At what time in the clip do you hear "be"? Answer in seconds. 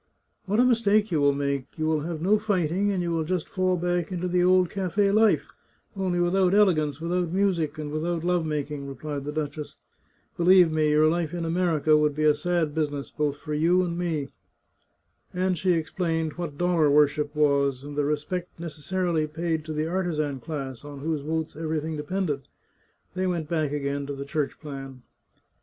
12.15-12.23